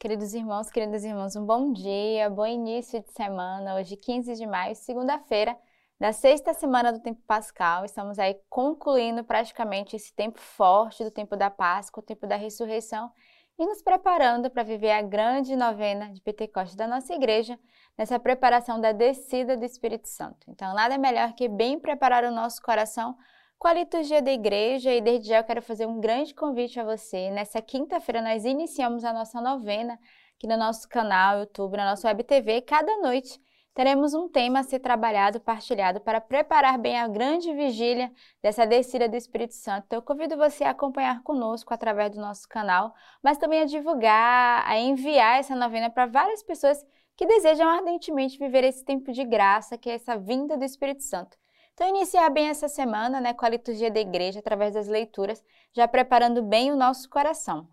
[0.00, 3.74] Queridos irmãos, queridas irmãs, um bom dia, bom início de semana.
[3.74, 5.58] Hoje, 15 de maio, segunda-feira,
[5.98, 7.84] da sexta semana do tempo pascal.
[7.84, 13.10] Estamos aí concluindo praticamente esse tempo forte do tempo da Páscoa, o tempo da ressurreição,
[13.58, 17.58] e nos preparando para viver a grande novena de Pentecostes da nossa igreja,
[17.98, 20.48] nessa preparação da descida do Espírito Santo.
[20.48, 23.16] Então, nada melhor que bem preparar o nosso coração
[23.58, 26.84] com a liturgia da igreja e desde já eu quero fazer um grande convite a
[26.84, 27.30] você.
[27.30, 29.98] Nessa quinta-feira nós iniciamos a nossa novena
[30.36, 32.62] aqui no nosso canal YouTube, na nossa Web TV.
[32.62, 33.40] Cada noite
[33.74, 39.08] teremos um tema a ser trabalhado, partilhado para preparar bem a grande vigília dessa descida
[39.08, 39.86] do Espírito Santo.
[39.86, 44.64] Então eu convido você a acompanhar conosco através do nosso canal, mas também a divulgar,
[44.68, 46.84] a enviar essa novena para várias pessoas
[47.16, 51.36] que desejam ardentemente viver esse tempo de graça, que é essa vinda do Espírito Santo.
[51.78, 55.86] Então, iniciar bem essa semana né, com a liturgia da igreja, através das leituras, já
[55.86, 57.68] preparando bem o nosso coração.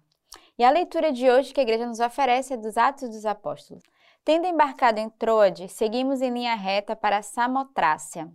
[0.59, 3.81] E a leitura de hoje que a igreja nos oferece é dos Atos dos Apóstolos.
[4.23, 8.31] Tendo embarcado em Troade, seguimos em linha reta para Samotrácia.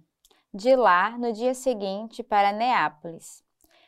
[0.52, 3.44] De lá, no dia seguinte, para Neápolis,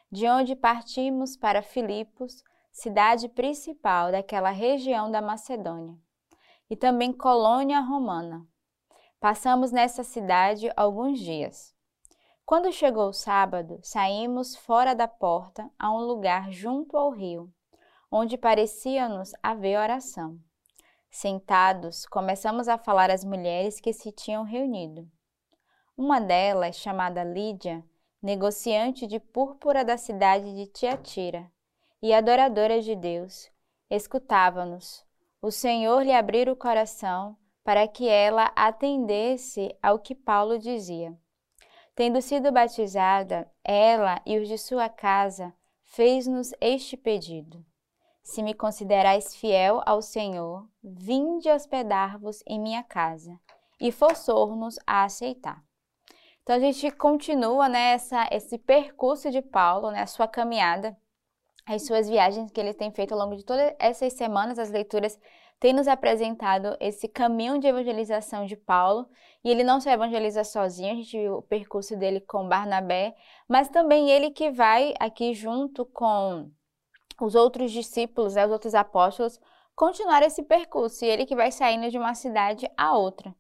[0.08, 5.98] de onde partimos para Filipos, cidade principal daquela região da Macedônia,
[6.70, 8.46] e também colônia romana.
[9.19, 11.72] Passamos nessa cidade alguns dias.
[12.53, 17.50] Quando chegou o sábado, saímos fora da porta a um lugar junto ao rio,
[18.11, 20.39] onde parecia-nos haver oração.
[21.11, 25.11] Sentados, começamos a falar às mulheres que se tinham reunido.
[25.97, 27.83] Uma delas, chamada Lídia,
[28.23, 31.50] negociante de púrpura da cidade de Tiatira
[32.03, 33.50] e adoradora de Deus,
[33.89, 35.06] escutava-nos.
[35.41, 41.19] O Senhor lhe abriu o coração para que ela atendesse ao que Paulo dizia.
[41.95, 45.53] Tendo sido batizada, ela e os de sua casa
[45.85, 47.65] fez-nos este pedido:
[48.23, 53.39] Se me considerais fiel ao Senhor, vinde hospedar-vos em minha casa,
[53.79, 55.63] e forçou-nos a aceitar.
[56.42, 57.97] Então a gente continua né,
[58.31, 60.97] esse percurso de Paulo, né, a sua caminhada,
[61.67, 65.19] as suas viagens que ele tem feito ao longo de todas essas semanas, as leituras
[65.62, 69.08] tem nos apresentado esse caminho de evangelização de Paulo,
[69.45, 73.14] e ele não só evangeliza sozinho, a gente viu o percurso dele com Barnabé,
[73.48, 76.51] mas também ele que vai aqui junto com
[77.20, 79.39] os outros discípulos, né, os outros apóstolos,
[79.77, 83.33] continuar esse percurso, e ele que vai saindo de uma cidade a outra.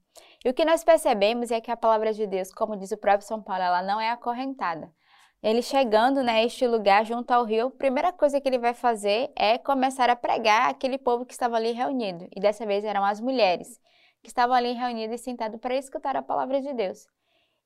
[0.44, 3.26] E o que nós percebemos é que a palavra de Deus, como diz o próprio
[3.26, 4.94] São Paulo, ela não é acorrentada.
[5.42, 9.58] Ele chegando né, lugar junto ao rio, a primeira coisa que ele vai fazer é
[9.58, 12.28] começar a pregar aquele povo que estava ali reunido.
[12.34, 13.80] E dessa vez eram as mulheres
[14.22, 17.08] que estavam ali reunidas e sentadas para escutar a palavra de Deus.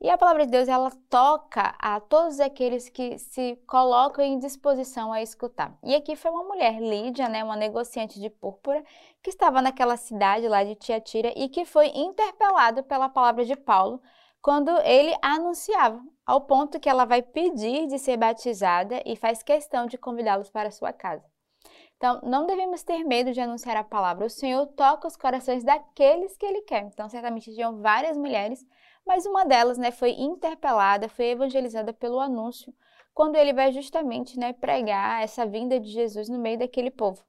[0.01, 5.13] E a palavra de Deus ela toca a todos aqueles que se colocam em disposição
[5.13, 5.77] a escutar.
[5.83, 8.83] E aqui foi uma mulher, Lídia, né, uma negociante de púrpura,
[9.23, 14.01] que estava naquela cidade lá de Tiatira e que foi interpelada pela palavra de Paulo
[14.47, 19.89] quando ele anunciava, ao ponto que ela vai pedir de ser batizada e faz questão
[19.89, 21.29] de convidá-los para sua casa.
[21.97, 24.25] Então, não devemos ter medo de anunciar a palavra.
[24.25, 26.83] O Senhor toca os corações daqueles que Ele quer.
[26.83, 28.65] Então, certamente tinham várias mulheres,
[29.05, 32.73] mas uma delas né, foi interpelada, foi evangelizada pelo anúncio,
[33.13, 37.21] quando ele vai justamente né, pregar essa vinda de Jesus no meio daquele povo.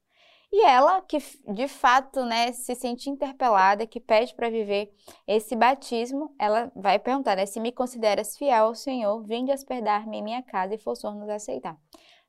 [0.51, 1.17] E ela, que
[1.53, 4.93] de fato né, se sente interpelada, que pede para viver
[5.27, 10.23] esse batismo, ela vai perguntar: né, se me consideras fiel ao Senhor, vinde hospedar-me em
[10.23, 11.77] minha casa e forçou nos aceitar.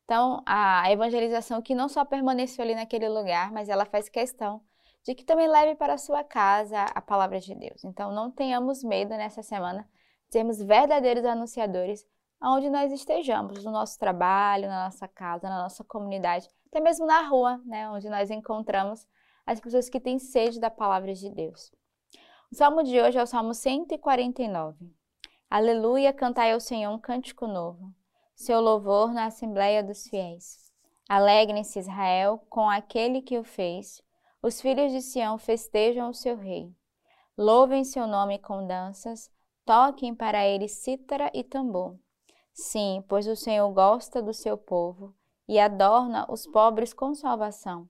[0.05, 4.63] Então, a evangelização que não só permaneceu ali naquele lugar, mas ela faz questão
[5.05, 7.85] de que também leve para a sua casa a palavra de Deus.
[7.85, 9.89] Então, não tenhamos medo nessa semana
[10.29, 12.07] de sermos verdadeiros anunciadores
[12.41, 17.23] aonde nós estejamos, no nosso trabalho, na nossa casa, na nossa comunidade, até mesmo na
[17.23, 19.07] rua, né, onde nós encontramos
[19.47, 21.73] as pessoas que têm sede da palavra de Deus.
[22.53, 24.95] O salmo de hoje é o Salmo 149.
[25.51, 27.93] Aleluia, cantai ao Senhor um cântico novo,
[28.37, 30.71] seu louvor na assembleia dos fiéis.
[31.09, 34.03] Alegrem-se Israel com aquele que o fez,
[34.43, 36.71] os filhos de Sião festejam o seu rei.
[37.37, 39.31] Louvem seu nome com danças,
[39.65, 41.99] toquem para ele cítara e tambor.
[42.53, 45.15] Sim, pois o Senhor gosta do seu povo
[45.49, 47.89] e adorna os pobres com salvação.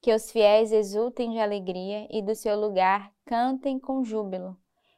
[0.00, 4.56] Que os fiéis exultem de alegria e do seu lugar cantem com júbilo,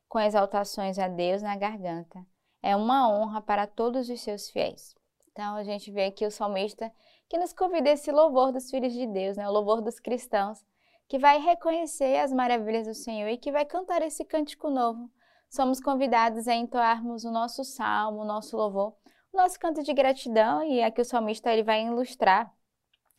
[0.08, 2.24] com exaltações a Deus na garganta.
[2.62, 4.94] É uma honra para todos os seus fiéis.
[5.30, 6.92] Então a gente vê aqui o salmista
[7.28, 9.48] que nos convida esse louvor dos filhos de Deus, né?
[9.48, 10.64] o louvor dos cristãos,
[11.08, 15.10] que vai reconhecer as maravilhas do Senhor e que vai cantar esse cântico novo
[15.52, 18.94] somos convidados a entoarmos o nosso salmo, o nosso louvor,
[19.32, 22.52] nosso canto de gratidão, e aqui o salmista ele vai ilustrar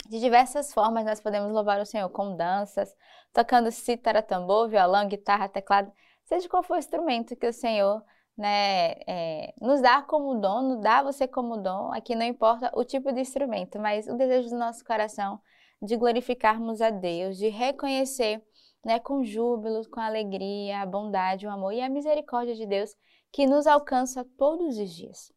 [0.09, 2.95] De diversas formas nós podemos louvar o Senhor com danças,
[3.33, 5.91] tocando cítara, tambor, violão, guitarra, teclado,
[6.25, 8.03] seja qual for o instrumento que o Senhor
[8.37, 11.91] né, é, nos dá como dom, nos dá você como dom.
[11.93, 15.39] Aqui não importa o tipo de instrumento, mas o desejo do nosso coração
[15.81, 18.43] de glorificarmos a Deus, de reconhecer
[18.83, 22.95] né, com júbilo, com alegria, a bondade, o amor e a misericórdia de Deus
[23.31, 25.31] que nos alcança todos os dias.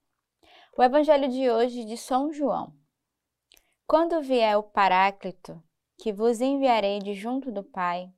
[0.79, 2.71] O Evangelho de hoje de São João.
[3.87, 5.59] Quando vier o Paráclito,
[5.97, 8.13] que vos enviarei de junto do Pai,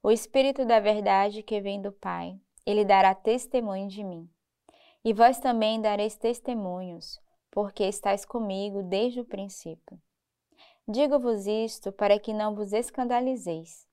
[0.00, 4.30] o Espírito da Verdade que vem do Pai, ele dará testemunho de mim.
[5.04, 7.20] E vós também dareis testemunhos,
[7.50, 10.00] porque estáis comigo desde o princípio.
[10.86, 13.88] Digo-vos isto para que não vos escandalizeis.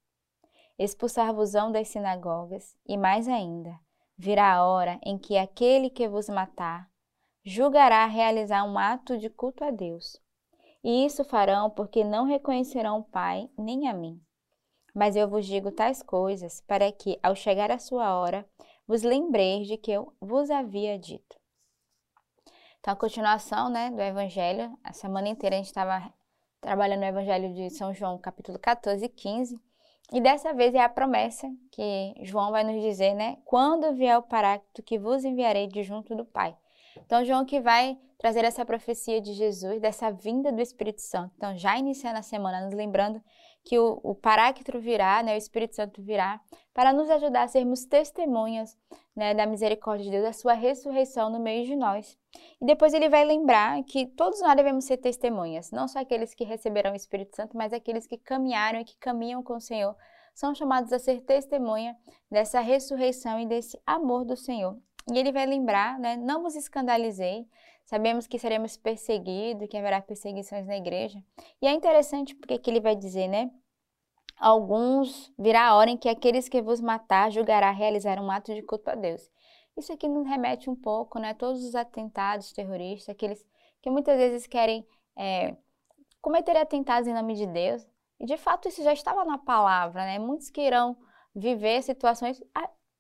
[0.78, 3.80] Expulsar-vos-ão das sinagogas, e mais ainda,
[4.16, 6.91] virá a hora em que aquele que vos matar
[7.44, 10.22] julgará realizar um ato de culto a Deus.
[10.84, 14.22] E isso farão porque não reconhecerão o Pai nem a mim.
[14.94, 18.48] Mas eu vos digo tais coisas para que, ao chegar a sua hora,
[18.88, 21.40] vos lembreis de que eu vos havia dito.
[22.80, 26.12] Então, a continuação né, do Evangelho, a semana inteira a gente estava
[26.60, 29.60] trabalhando no Evangelho de São João, capítulo 14 e 15,
[30.14, 33.38] e dessa vez é a promessa que João vai nos dizer, né?
[33.46, 36.58] Quando vier o Paráclito que vos enviarei de junto do Pai.
[37.06, 41.34] Então, João que vai trazer essa profecia de Jesus, dessa vinda do Espírito Santo.
[41.36, 43.20] Então, já iniciando a semana, nos lembrando
[43.64, 44.16] que o, o
[44.80, 46.40] virá, né, o Espírito Santo virá,
[46.74, 48.78] para nos ajudar a sermos testemunhas
[49.16, 52.18] né, da misericórdia de Deus, da sua ressurreição no meio de nós.
[52.62, 56.44] E depois ele vai lembrar que todos nós devemos ser testemunhas, não só aqueles que
[56.44, 59.96] receberão o Espírito Santo, mas aqueles que caminharam e que caminham com o Senhor,
[60.34, 61.96] são chamados a ser testemunha
[62.30, 64.78] dessa ressurreição e desse amor do Senhor.
[65.12, 67.48] E ele vai lembrar, né, não vos escandalizei,
[67.92, 71.22] Sabemos que seremos perseguidos, que haverá perseguições na igreja.
[71.62, 73.52] E é interessante porque que ele vai dizer, né?
[74.38, 78.62] Alguns virá a hora em que aqueles que vos matar julgará realizar um ato de
[78.62, 79.30] culto a Deus.
[79.76, 81.34] Isso aqui nos remete um pouco, né?
[81.34, 83.46] Todos os atentados terroristas, aqueles
[83.82, 84.88] que muitas vezes querem
[85.18, 85.56] é,
[86.22, 87.86] cometer atentados em nome de Deus.
[88.20, 90.18] E de fato isso já estava na palavra, né?
[90.18, 90.96] Muitos que irão
[91.36, 92.42] viver situações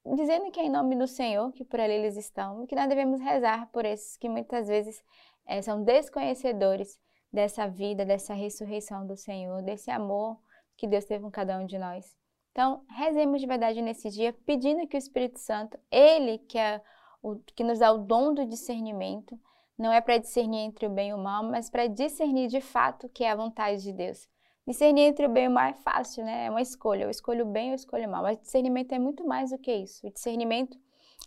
[0.05, 3.19] dizendo que é em nome do Senhor que por ali eles estão que nós devemos
[3.21, 5.03] rezar por esses que muitas vezes
[5.45, 6.99] é, são desconhecedores
[7.31, 10.37] dessa vida, dessa ressurreição do Senhor, desse amor
[10.75, 12.17] que Deus teve com cada um de nós.
[12.51, 16.81] Então, rezemos de verdade nesse dia, pedindo que o Espírito Santo, Ele que, é
[17.21, 19.39] o, que nos dá o dom do discernimento,
[19.77, 23.07] não é para discernir entre o bem e o mal, mas para discernir de fato
[23.07, 24.27] o que é a vontade de Deus.
[24.67, 26.45] Discernir entre o bem e o mal é fácil, né?
[26.45, 27.03] É uma escolha.
[27.03, 28.23] Eu escolho o bem ou escolho o mal.
[28.23, 30.05] Mas discernimento é muito mais do que isso.
[30.05, 30.77] O discernimento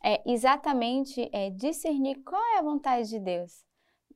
[0.02, 3.64] é exatamente é, discernir qual é a vontade de Deus.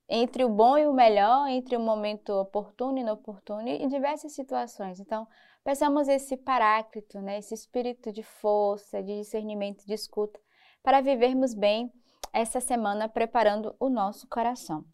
[0.09, 5.01] Entre o bom e o melhor, entre o momento oportuno e inoportuno, e diversas situações.
[5.01, 5.27] Então,
[5.63, 7.39] peçamos esse paráclito, né?
[7.39, 10.41] esse espírito de força, de discernimento, de escuta,
[10.83, 11.93] para vivermos bem
[12.33, 14.85] essa semana preparando o nosso coração.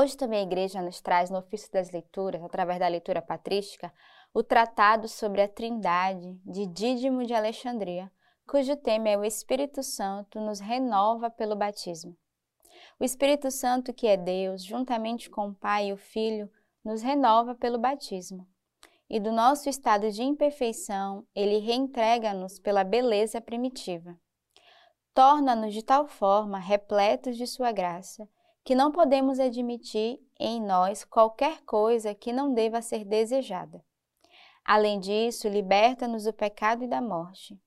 [0.00, 3.92] Hoje também a igreja nos traz no ofício das leituras, através da leitura patrística,
[4.32, 8.08] o tratado sobre a Trindade de Dídimo de Alexandria,
[8.46, 12.16] cujo tema é o Espírito Santo nos renova pelo batismo.
[13.00, 16.48] O Espírito Santo, que é Deus, juntamente com o Pai e o Filho,
[16.84, 18.46] nos renova pelo batismo.
[19.10, 24.16] E do nosso estado de imperfeição, ele reentrega-nos pela beleza primitiva.
[25.12, 28.28] Torna-nos de tal forma repletos de sua graça
[28.68, 33.82] que não podemos admitir em nós qualquer coisa que não deva ser desejada.
[34.62, 37.58] Além disso, liberta-nos do pecado e da morte.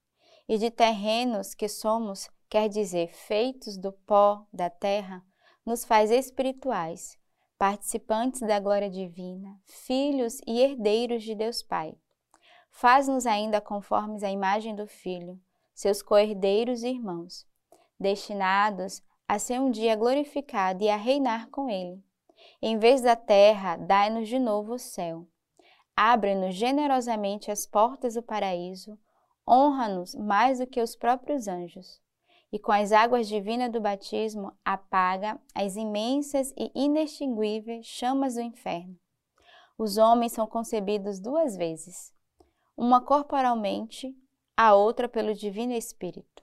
[0.48, 5.24] E de terrenos que somos, quer dizer, feitos do pó da terra,
[5.66, 7.18] nos faz espirituais,
[7.58, 11.96] participantes da glória divina, filhos e herdeiros de Deus Pai.
[12.70, 15.36] Faz-nos ainda conformes à imagem do Filho,
[15.74, 17.44] seus co-herdeiros e irmãos,
[17.98, 22.02] destinados a ser um dia glorificado e a reinar com Ele.
[22.60, 25.26] Em vez da terra, dai-nos de novo o céu.
[25.96, 28.98] Abre-nos generosamente as portas do paraíso,
[29.48, 32.00] honra-nos mais do que os próprios anjos.
[32.52, 38.98] E com as águas divinas do batismo, apaga as imensas e inextinguíveis chamas do inferno.
[39.78, 42.12] Os homens são concebidos duas vezes,
[42.76, 44.14] uma corporalmente,
[44.56, 46.41] a outra pelo Divino Espírito.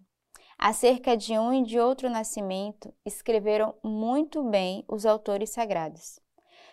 [0.61, 6.19] Acerca de um e de outro nascimento, escreveram muito bem os autores sagrados.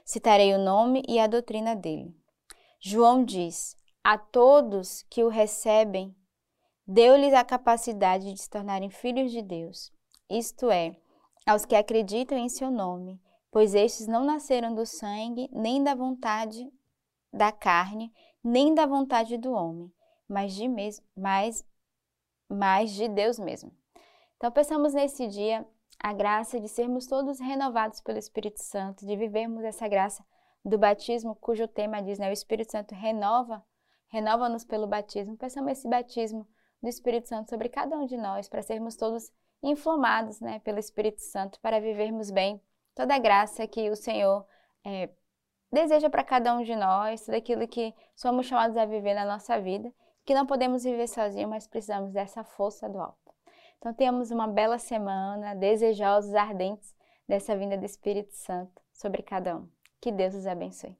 [0.04, 2.12] Citarei o nome e a doutrina dele.
[2.80, 6.12] João diz: A todos que o recebem,
[6.84, 9.92] deu-lhes a capacidade de se tornarem filhos de Deus,
[10.28, 10.96] isto é,
[11.46, 13.20] aos que acreditam em seu nome,
[13.52, 16.68] pois estes não nasceram do sangue, nem da vontade
[17.32, 18.12] da carne,
[18.42, 19.92] nem da vontade do homem,
[20.28, 21.64] mas de, mes mas,
[22.48, 23.72] mas de Deus mesmo.
[24.36, 25.66] Então, pensamos nesse dia
[25.98, 30.24] a graça de sermos todos renovados pelo Espírito Santo, de vivermos essa graça
[30.64, 33.64] do batismo, cujo tema diz, né, o Espírito Santo renova,
[34.08, 35.36] renova-nos pelo batismo.
[35.36, 36.46] Pensamos esse batismo
[36.82, 41.20] do Espírito Santo sobre cada um de nós, para sermos todos inflamados, né, pelo Espírito
[41.22, 42.60] Santo, para vivermos bem
[42.94, 44.46] toda a graça que o Senhor
[44.84, 45.08] é,
[45.72, 49.60] deseja para cada um de nós, tudo aquilo que somos chamados a viver na nossa
[49.60, 49.92] vida,
[50.26, 53.33] que não podemos viver sozinhos, mas precisamos dessa força do alto.
[53.78, 56.95] Então, tenhamos uma bela semana, desejosos, ardentes
[57.28, 59.68] dessa vinda do Espírito Santo sobre cada um.
[60.00, 60.97] Que Deus os abençoe.